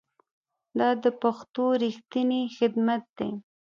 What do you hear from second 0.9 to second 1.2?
د